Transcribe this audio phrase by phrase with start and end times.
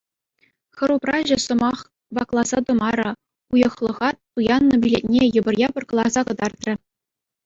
[0.77, 1.79] Хӗр упраҫӗ сӑмах
[2.17, 3.05] вакласа тӑмарӗ—
[3.57, 6.73] уйӑхлӑха туяннӑ билетне йӑпӑр-япӑр кӑларса кӑтартрӗ.